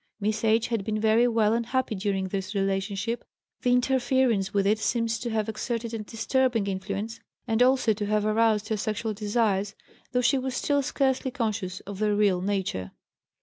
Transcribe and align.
Miss 0.19 0.43
H. 0.43 0.69
had 0.69 0.83
been 0.83 0.99
very 0.99 1.27
well 1.27 1.53
and 1.53 1.63
happy 1.63 1.93
during 1.93 2.29
this 2.29 2.55
relationship; 2.55 3.23
the 3.61 3.71
interference 3.71 4.51
with 4.51 4.65
it 4.65 4.79
seems 4.79 5.19
to 5.19 5.29
have 5.29 5.47
exerted 5.47 5.93
a 5.93 5.99
disturbing 5.99 6.65
influence, 6.65 7.19
and 7.47 7.61
also 7.61 7.93
to 7.93 8.07
have 8.07 8.25
aroused 8.25 8.69
her 8.69 8.77
sexual 8.77 9.13
desires, 9.13 9.75
though 10.11 10.21
she 10.21 10.39
was 10.39 10.55
still 10.55 10.81
scarcely 10.81 11.29
conscious 11.29 11.81
of 11.81 11.99
their 11.99 12.15
real 12.15 12.41
nature. 12.41 12.93